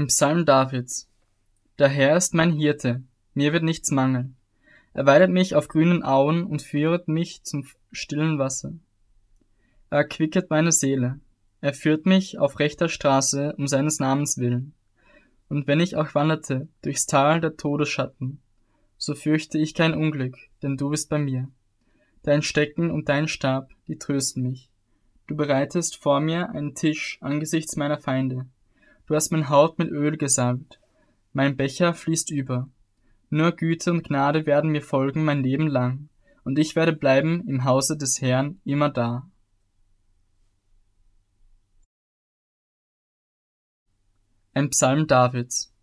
Im 0.00 0.06
Psalm 0.06 0.46
Davids. 0.46 1.10
Der 1.78 1.88
Herr 1.88 2.16
ist 2.16 2.32
mein 2.32 2.52
Hirte, 2.52 3.02
mir 3.34 3.52
wird 3.52 3.62
nichts 3.62 3.90
mangeln. 3.90 4.34
Er 4.94 5.04
weidet 5.04 5.28
mich 5.28 5.54
auf 5.54 5.68
grünen 5.68 6.02
Auen 6.02 6.44
und 6.44 6.62
führet 6.62 7.06
mich 7.06 7.42
zum 7.42 7.66
stillen 7.92 8.38
Wasser. 8.38 8.72
Er 9.90 9.98
erquicket 9.98 10.48
meine 10.48 10.72
Seele. 10.72 11.20
Er 11.60 11.74
führt 11.74 12.06
mich 12.06 12.38
auf 12.38 12.60
rechter 12.60 12.88
Straße 12.88 13.54
um 13.58 13.68
seines 13.68 13.98
Namens 14.00 14.38
willen. 14.38 14.72
Und 15.50 15.66
wenn 15.66 15.80
ich 15.80 15.96
auch 15.96 16.14
wanderte 16.14 16.66
durchs 16.80 17.04
Tal 17.04 17.42
der 17.42 17.58
Todesschatten, 17.58 18.40
so 18.96 19.14
fürchte 19.14 19.58
ich 19.58 19.74
kein 19.74 19.92
Unglück, 19.92 20.38
denn 20.62 20.78
du 20.78 20.88
bist 20.88 21.10
bei 21.10 21.18
mir. 21.18 21.50
Dein 22.22 22.40
Stecken 22.40 22.90
und 22.90 23.10
dein 23.10 23.28
Stab, 23.28 23.68
die 23.86 23.98
trösten 23.98 24.44
mich. 24.44 24.70
Du 25.26 25.36
bereitest 25.36 25.98
vor 25.98 26.20
mir 26.20 26.48
einen 26.48 26.74
Tisch 26.74 27.18
angesichts 27.20 27.76
meiner 27.76 27.98
Feinde. 27.98 28.46
Du 29.10 29.16
hast 29.16 29.32
mein 29.32 29.48
Haupt 29.48 29.80
mit 29.80 29.90
Öl 29.90 30.16
gesalbt. 30.16 30.78
Mein 31.32 31.56
Becher 31.56 31.94
fließt 31.94 32.30
über. 32.30 32.68
Nur 33.28 33.50
Güte 33.50 33.90
und 33.90 34.04
Gnade 34.04 34.46
werden 34.46 34.70
mir 34.70 34.82
folgen 34.82 35.24
mein 35.24 35.42
Leben 35.42 35.66
lang, 35.66 36.08
und 36.44 36.60
ich 36.60 36.76
werde 36.76 36.92
bleiben 36.92 37.42
im 37.48 37.64
Hause 37.64 37.96
des 37.96 38.20
Herrn 38.20 38.60
immer 38.64 38.88
da. 38.88 39.28
Ein 44.54 44.70
Psalm 44.70 45.08
Davids. 45.08 45.74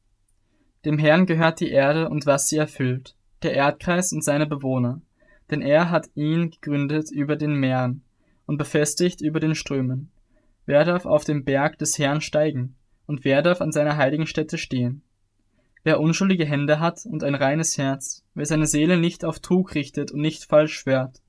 Dem 0.86 0.98
Herrn 0.98 1.26
gehört 1.26 1.60
die 1.60 1.70
Erde 1.70 2.08
und 2.08 2.26
was 2.26 2.48
sie 2.48 2.56
erfüllt, 2.56 3.18
der 3.44 3.52
Erdkreis 3.56 4.14
und 4.14 4.24
seine 4.24 4.48
Bewohner, 4.48 5.02
denn 5.52 5.62
er 5.62 5.90
hat 5.90 6.10
ihn 6.16 6.50
gegründet 6.50 7.12
über 7.12 7.36
den 7.36 7.56
Meeren 7.56 8.04
und 8.46 8.56
befestigt 8.56 9.20
über 9.20 9.42
den 9.42 9.54
Strömen. 9.54 10.12
Wer 10.66 10.86
darf 10.86 11.06
auf 11.06 11.26
den 11.26 11.44
Berg 11.44 11.78
des 11.78 12.00
Herrn 12.00 12.22
steigen, 12.22 12.77
und 13.08 13.26
wer 13.26 13.42
darf 13.42 13.62
an 13.62 13.72
seiner 13.72 13.98
heiligen 13.98 14.28
Stätte 14.28 14.58
stehen? 14.60 15.02
Wer 15.84 16.00
unschuldige 16.00 16.46
Hände 16.46 16.80
hat 16.80 17.06
und 17.06 17.24
ein 17.24 17.36
reines 17.36 17.78
Herz, 17.78 18.24
wer 18.36 18.46
seine 18.46 18.68
Seele 18.68 18.98
nicht 18.98 19.26
auf 19.26 19.40
Trug 19.40 19.74
richtet 19.74 20.12
und 20.12 20.22
nicht 20.22 20.44
falsch 20.44 20.74
schwört, 20.74 21.22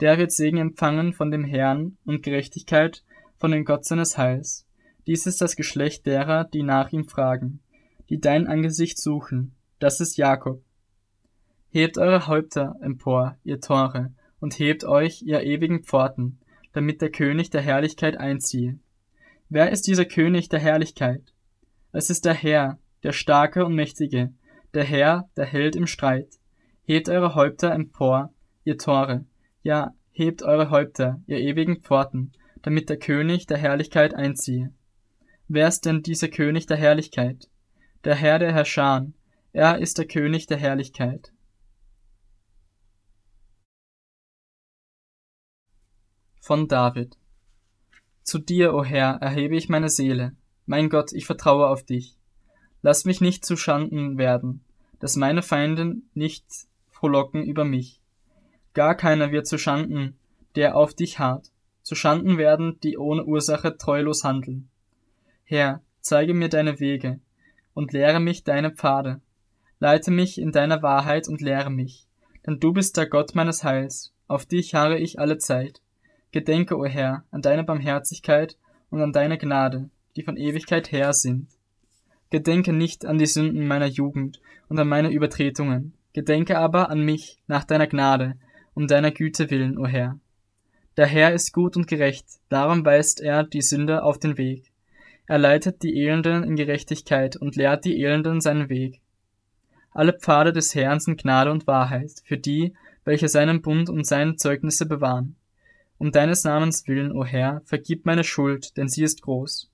der 0.00 0.18
wird 0.18 0.32
Segen 0.32 0.58
empfangen 0.58 1.12
von 1.12 1.30
dem 1.30 1.44
Herrn 1.44 1.96
und 2.04 2.22
Gerechtigkeit 2.22 3.04
von 3.38 3.52
dem 3.52 3.64
Gott 3.64 3.84
seines 3.84 4.18
Heils. 4.18 4.66
Dies 5.06 5.26
ist 5.26 5.40
das 5.40 5.56
Geschlecht 5.56 6.06
derer, 6.06 6.44
die 6.44 6.62
nach 6.62 6.92
ihm 6.92 7.04
fragen, 7.04 7.60
die 8.08 8.20
dein 8.20 8.46
Angesicht 8.46 8.98
suchen, 8.98 9.54
das 9.78 10.00
ist 10.00 10.16
Jakob. 10.16 10.62
Hebt 11.70 11.98
eure 11.98 12.26
Häupter 12.26 12.76
empor, 12.82 13.36
ihr 13.44 13.60
Tore, 13.60 14.12
und 14.40 14.58
hebt 14.58 14.84
euch, 14.84 15.22
ihr 15.22 15.42
ewigen 15.42 15.84
Pforten, 15.84 16.38
damit 16.72 17.00
der 17.00 17.10
König 17.10 17.50
der 17.50 17.62
Herrlichkeit 17.62 18.16
einziehe. 18.16 18.78
Wer 19.54 19.70
ist 19.70 19.86
dieser 19.86 20.06
König 20.06 20.48
der 20.48 20.60
Herrlichkeit? 20.60 21.34
Es 21.92 22.08
ist 22.08 22.24
der 22.24 22.32
Herr, 22.32 22.78
der 23.02 23.12
Starke 23.12 23.66
und 23.66 23.74
Mächtige, 23.74 24.32
der 24.72 24.82
Herr, 24.82 25.28
der 25.36 25.44
Held 25.44 25.76
im 25.76 25.86
Streit. 25.86 26.38
Hebt 26.84 27.10
eure 27.10 27.34
Häupter 27.34 27.70
empor, 27.70 28.32
ihr 28.64 28.78
Tore, 28.78 29.26
ja, 29.62 29.92
hebt 30.10 30.42
eure 30.42 30.70
Häupter, 30.70 31.20
ihr 31.26 31.36
ewigen 31.36 31.82
Pforten, 31.82 32.32
damit 32.62 32.88
der 32.88 32.98
König 32.98 33.46
der 33.46 33.58
Herrlichkeit 33.58 34.14
einziehe. 34.14 34.72
Wer 35.48 35.68
ist 35.68 35.84
denn 35.84 36.02
dieser 36.02 36.28
König 36.28 36.64
der 36.64 36.78
Herrlichkeit? 36.78 37.50
Der 38.04 38.14
Herr 38.14 38.38
der 38.38 38.54
Herrscher, 38.54 39.06
er 39.52 39.76
ist 39.76 39.98
der 39.98 40.06
König 40.06 40.46
der 40.46 40.56
Herrlichkeit. 40.56 41.30
Von 46.40 46.68
David 46.68 47.18
Zu 48.22 48.38
dir, 48.38 48.74
o 48.74 48.78
oh 48.80 48.84
Herr, 48.84 49.18
erhebe 49.20 49.56
ich 49.56 49.68
meine 49.68 49.88
Seele. 49.88 50.32
Mein 50.66 50.88
Gott, 50.88 51.12
ich 51.12 51.26
vertraue 51.26 51.66
auf 51.66 51.82
dich. 51.82 52.16
Lass 52.82 53.04
mich 53.04 53.20
nicht 53.20 53.44
zu 53.44 53.56
Schanden 53.56 54.18
werden, 54.18 54.64
dass 55.00 55.16
meine 55.16 55.42
Feinde 55.42 55.96
nicht 56.14 56.44
frohlocken 56.90 57.44
über 57.44 57.64
mich. 57.64 58.00
Gar 58.74 58.94
keiner 58.94 59.32
wird 59.32 59.46
zu 59.46 59.58
Schanden, 59.58 60.16
der 60.54 60.76
auf 60.76 60.94
dich 60.94 61.18
harrt, 61.18 61.50
zu 61.82 61.94
Schanden 61.94 62.38
werden, 62.38 62.78
die 62.82 62.96
ohne 62.96 63.24
Ursache 63.24 63.76
treulos 63.76 64.24
handeln. 64.24 64.68
Herr, 65.44 65.82
zeige 66.00 66.34
mir 66.34 66.48
deine 66.48 66.80
Wege 66.80 67.20
und 67.74 67.92
lehre 67.92 68.20
mich 68.20 68.44
deine 68.44 68.70
Pfade. 68.70 69.20
Leite 69.80 70.10
mich 70.10 70.40
in 70.40 70.52
deiner 70.52 70.82
Wahrheit 70.82 71.28
und 71.28 71.40
lehre 71.40 71.70
mich, 71.70 72.06
denn 72.46 72.60
du 72.60 72.72
bist 72.72 72.96
der 72.96 73.08
Gott 73.08 73.34
meines 73.34 73.64
Heils, 73.64 74.14
auf 74.28 74.46
dich 74.46 74.74
harre 74.74 74.98
ich 74.98 75.18
alle 75.18 75.38
Zeit. 75.38 75.82
Gedenke, 76.32 76.78
o 76.78 76.86
Herr, 76.86 77.24
an 77.30 77.42
deine 77.42 77.62
Barmherzigkeit 77.62 78.56
und 78.88 79.02
an 79.02 79.12
deine 79.12 79.36
Gnade, 79.36 79.90
die 80.16 80.22
von 80.22 80.38
Ewigkeit 80.38 80.90
her 80.90 81.12
sind. 81.12 81.48
Gedenke 82.30 82.72
nicht 82.72 83.04
an 83.04 83.18
die 83.18 83.26
Sünden 83.26 83.66
meiner 83.66 83.86
Jugend 83.86 84.40
und 84.68 84.78
an 84.78 84.88
meine 84.88 85.10
Übertretungen, 85.10 85.92
gedenke 86.14 86.58
aber 86.58 86.88
an 86.88 87.02
mich 87.02 87.38
nach 87.46 87.64
deiner 87.64 87.86
Gnade, 87.86 88.36
um 88.72 88.86
deiner 88.86 89.10
Güte 89.10 89.50
willen, 89.50 89.76
o 89.76 89.86
Herr. 89.86 90.18
Der 90.96 91.06
Herr 91.06 91.34
ist 91.34 91.52
gut 91.52 91.76
und 91.76 91.86
gerecht, 91.86 92.26
darum 92.48 92.82
weist 92.86 93.20
er 93.20 93.44
die 93.44 93.60
Sünder 93.60 94.02
auf 94.02 94.18
den 94.18 94.38
Weg. 94.38 94.72
Er 95.26 95.38
leitet 95.38 95.82
die 95.82 95.94
Elenden 95.98 96.44
in 96.44 96.56
Gerechtigkeit 96.56 97.36
und 97.36 97.56
lehrt 97.56 97.84
die 97.84 98.02
Elenden 98.02 98.40
seinen 98.40 98.70
Weg. 98.70 99.02
Alle 99.90 100.14
Pfade 100.14 100.54
des 100.54 100.74
Herrn 100.74 101.00
sind 101.00 101.20
Gnade 101.20 101.50
und 101.50 101.66
Wahrheit 101.66 102.12
für 102.24 102.38
die, 102.38 102.72
welche 103.04 103.28
seinen 103.28 103.60
Bund 103.60 103.90
und 103.90 104.06
seine 104.06 104.36
Zeugnisse 104.36 104.86
bewahren. 104.86 105.36
Um 106.02 106.10
deines 106.10 106.42
Namens 106.42 106.88
willen, 106.88 107.12
o 107.12 107.24
Herr, 107.24 107.62
vergib 107.64 108.06
meine 108.06 108.24
Schuld, 108.24 108.76
denn 108.76 108.88
sie 108.88 109.04
ist 109.04 109.22
groß. 109.22 109.70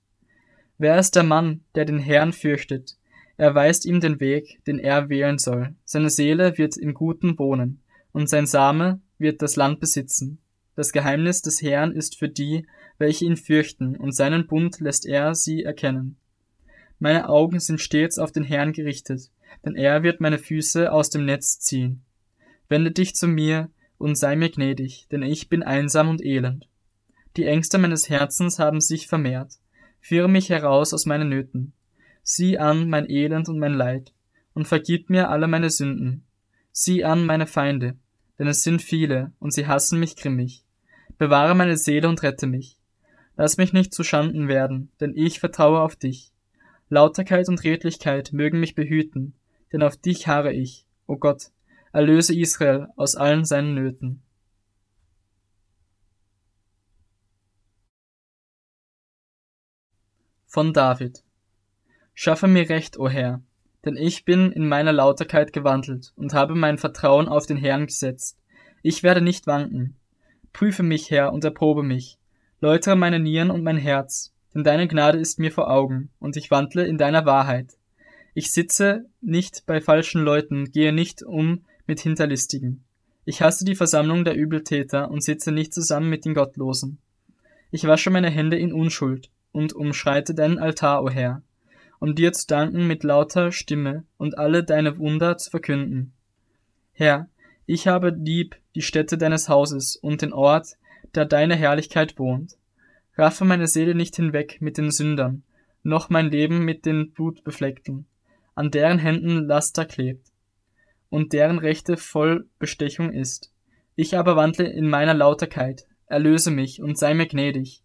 Wer 0.77 0.99
ist 0.99 1.15
der 1.15 1.23
Mann, 1.23 1.61
der 1.73 1.85
den 1.85 1.97
Herrn 1.97 2.33
fürchtet? 2.33 2.97
Er 3.37 3.55
weist 3.55 3.83
ihm 3.83 3.99
den 3.99 4.19
Weg, 4.19 4.63
den 4.67 4.77
er 4.77 5.09
wählen 5.09 5.39
soll. 5.39 5.73
Seine 5.85 6.11
Seele 6.11 6.55
wird 6.59 6.77
im 6.77 6.93
Guten 6.93 7.39
wohnen, 7.39 7.81
und 8.11 8.29
sein 8.29 8.45
Same 8.45 9.01
wird 9.17 9.41
das 9.41 9.55
Land 9.55 9.79
besitzen. 9.79 10.37
Das 10.75 10.91
Geheimnis 10.91 11.41
des 11.41 11.63
Herrn 11.63 11.93
ist 11.93 12.15
für 12.15 12.29
die, 12.29 12.67
welche 12.99 13.25
ihn 13.25 13.35
fürchten, 13.35 13.95
und 13.95 14.15
seinen 14.15 14.45
Bund 14.45 14.79
lässt 14.79 15.07
er 15.07 15.33
sie 15.33 15.63
erkennen. 15.63 16.15
Meine 16.99 17.27
Augen 17.27 17.59
sind 17.59 17.81
stets 17.81 18.19
auf 18.19 18.31
den 18.31 18.43
Herrn 18.43 18.71
gerichtet, 18.71 19.31
denn 19.65 19.73
er 19.73 20.03
wird 20.03 20.21
meine 20.21 20.37
Füße 20.37 20.91
aus 20.91 21.09
dem 21.09 21.25
Netz 21.25 21.59
ziehen. 21.59 22.03
Wende 22.67 22.91
dich 22.91 23.15
zu 23.15 23.27
mir 23.27 23.71
und 23.99 24.15
sei 24.15 24.35
mir 24.35 24.49
gnädig, 24.49 25.07
denn 25.11 25.21
ich 25.21 25.49
bin 25.49 25.61
einsam 25.61 26.09
und 26.09 26.25
elend. 26.25 26.67
Die 27.37 27.45
Ängste 27.45 27.77
meines 27.77 28.09
Herzens 28.09 28.57
haben 28.57 28.81
sich 28.81 29.07
vermehrt 29.07 29.59
Führe 30.01 30.29
mich 30.29 30.49
heraus 30.49 30.93
aus 30.93 31.05
meinen 31.05 31.29
Nöten. 31.29 31.73
Sieh 32.23 32.57
an 32.57 32.89
mein 32.89 33.09
Elend 33.09 33.49
und 33.49 33.59
mein 33.59 33.73
Leid, 33.73 34.13
und 34.53 34.67
vergib 34.67 35.09
mir 35.09 35.29
alle 35.29 35.47
meine 35.47 35.69
Sünden. 35.69 36.23
Sieh 36.71 37.03
an 37.03 37.25
meine 37.25 37.47
Feinde, 37.47 37.95
denn 38.37 38.47
es 38.47 38.63
sind 38.63 38.81
viele, 38.81 39.31
und 39.39 39.53
sie 39.53 39.67
hassen 39.67 39.99
mich 39.99 40.15
grimmig. 40.15 40.63
Bewahre 41.17 41.55
meine 41.55 41.77
Seele 41.77 42.07
und 42.07 42.23
rette 42.23 42.47
mich. 42.47 42.77
Lass 43.35 43.57
mich 43.57 43.73
nicht 43.73 43.93
zu 43.93 44.03
Schanden 44.03 44.47
werden, 44.47 44.89
denn 44.99 45.13
ich 45.15 45.39
vertraue 45.39 45.81
auf 45.81 45.95
dich. 45.95 46.31
Lauterkeit 46.89 47.47
und 47.49 47.63
Redlichkeit 47.63 48.33
mögen 48.33 48.59
mich 48.59 48.75
behüten, 48.75 49.33
denn 49.71 49.83
auf 49.83 49.97
dich 49.97 50.27
harre 50.27 50.53
ich, 50.53 50.85
o 51.07 51.17
Gott, 51.17 51.51
erlöse 51.91 52.35
Israel 52.35 52.87
aus 52.95 53.15
allen 53.15 53.45
seinen 53.45 53.73
Nöten. 53.73 54.21
von 60.49 60.73
David. 60.73 61.23
Schaffe 62.15 62.47
mir 62.47 62.67
Recht, 62.69 62.97
o 62.97 63.07
Herr, 63.07 63.41
denn 63.85 63.95
ich 63.95 64.25
bin 64.25 64.51
in 64.51 64.67
meiner 64.67 64.91
Lauterkeit 64.91 65.53
gewandelt 65.53 66.11
und 66.15 66.33
habe 66.33 66.55
mein 66.55 66.79
Vertrauen 66.79 67.29
auf 67.29 67.45
den 67.45 67.55
Herrn 67.55 67.85
gesetzt. 67.85 68.37
Ich 68.81 69.03
werde 69.03 69.21
nicht 69.21 69.45
wanken. 69.45 69.95
Prüfe 70.51 70.81
mich, 70.81 71.11
Herr, 71.11 71.31
und 71.31 71.45
erprobe 71.45 71.83
mich. 71.83 72.17
Läutere 72.61 72.95
meine 72.95 73.19
Nieren 73.19 73.51
und 73.51 73.63
mein 73.63 73.77
Herz, 73.77 74.33
denn 74.53 74.63
deine 74.63 74.87
Gnade 74.87 75.19
ist 75.19 75.37
mir 75.37 75.51
vor 75.51 75.69
Augen, 75.69 76.09
und 76.19 76.35
ich 76.35 76.49
wandle 76.49 76.85
in 76.85 76.97
deiner 76.97 77.25
Wahrheit. 77.25 77.77
Ich 78.33 78.51
sitze 78.51 79.05
nicht 79.21 79.65
bei 79.67 79.79
falschen 79.81 80.23
Leuten, 80.23 80.71
gehe 80.71 80.91
nicht 80.91 81.21
um 81.21 81.63
mit 81.89 81.99
Hinterlistigen. 82.01 82.85
Ich 83.25 83.41
hasse 83.41 83.65
die 83.65 83.75
Versammlung 83.75 84.23
der 84.23 84.35
Übeltäter 84.35 85.09
und 85.09 85.23
sitze 85.23 85.51
nicht 85.51 85.73
zusammen 85.73 86.07
mit 86.07 86.23
den 86.23 86.35
Gottlosen. 86.35 86.99
Ich 87.71 87.85
wasche 87.85 88.11
meine 88.11 88.29
Hände 88.29 88.59
in 88.59 88.71
Unschuld 88.71 89.31
und 89.51 89.73
umschreite 89.73 90.35
deinen 90.35 90.59
Altar, 90.59 91.03
o 91.03 91.09
Herr, 91.09 91.41
um 91.99 92.13
dir 92.13 92.31
zu 92.31 92.45
danken 92.45 92.85
mit 92.85 93.03
lauter 93.03 93.51
Stimme 93.51 94.03
und 94.17 94.37
alle 94.37 94.63
deine 94.63 94.99
Wunder 94.99 95.37
zu 95.37 95.49
verkünden. 95.49 96.13
Herr, 96.93 97.27
ich 97.65 97.87
habe 97.87 98.09
lieb 98.09 98.55
die 98.75 98.83
Stätte 98.83 99.17
deines 99.17 99.49
Hauses 99.49 99.95
und 99.95 100.21
den 100.21 100.31
Ort, 100.31 100.77
da 101.11 101.25
deine 101.25 101.55
Herrlichkeit 101.55 102.19
wohnt. 102.19 102.55
Raffe 103.17 103.45
meine 103.45 103.67
Seele 103.67 103.95
nicht 103.95 104.15
hinweg 104.15 104.61
mit 104.61 104.77
den 104.77 104.91
Sündern, 104.91 105.41
noch 105.81 106.11
mein 106.11 106.29
Leben 106.29 106.63
mit 106.65 106.85
den 106.85 107.13
Blutbefleckten, 107.13 108.05
an 108.53 108.69
deren 108.69 108.99
Händen 108.99 109.45
Laster 109.45 109.85
klebt 109.85 110.29
und 111.09 111.33
deren 111.33 111.59
Rechte 111.59 111.97
voll 111.97 112.47
Bestechung 112.59 113.11
ist. 113.11 113.51
Ich 113.95 114.17
aber 114.17 114.35
wandle 114.35 114.67
in 114.67 114.87
meiner 114.87 115.13
Lauterkeit, 115.13 115.85
erlöse 116.05 116.51
mich 116.51 116.81
und 116.81 116.97
sei 116.97 117.13
mir 117.13 117.27
gnädig. 117.27 117.83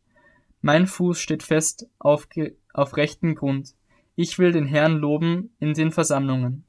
Mein 0.61 0.87
Fuß 0.87 1.19
steht 1.19 1.43
fest 1.43 1.89
auf, 1.99 2.29
auf 2.73 2.97
rechten 2.97 3.35
Grund. 3.35 3.75
Ich 4.17 4.39
will 4.39 4.53
den 4.53 4.67
Herrn 4.67 4.97
loben 4.97 5.55
in 5.59 5.75
den 5.75 5.91
Versammlungen. 5.91 6.65